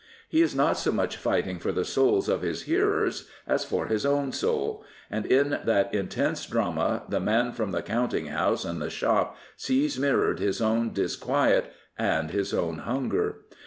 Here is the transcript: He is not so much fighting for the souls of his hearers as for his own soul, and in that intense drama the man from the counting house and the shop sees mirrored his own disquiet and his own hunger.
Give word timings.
He 0.27 0.41
is 0.41 0.55
not 0.55 0.79
so 0.79 0.91
much 0.91 1.15
fighting 1.15 1.59
for 1.59 1.71
the 1.71 1.85
souls 1.85 2.27
of 2.27 2.41
his 2.41 2.63
hearers 2.63 3.29
as 3.45 3.63
for 3.63 3.85
his 3.85 4.03
own 4.03 4.31
soul, 4.31 4.83
and 5.11 5.27
in 5.27 5.59
that 5.63 5.93
intense 5.93 6.47
drama 6.47 7.03
the 7.07 7.19
man 7.19 7.51
from 7.51 7.69
the 7.71 7.83
counting 7.83 8.25
house 8.25 8.65
and 8.65 8.81
the 8.81 8.89
shop 8.89 9.37
sees 9.55 9.99
mirrored 9.99 10.39
his 10.39 10.59
own 10.59 10.91
disquiet 10.91 11.71
and 11.99 12.31
his 12.31 12.51
own 12.51 12.79
hunger. 12.79 13.41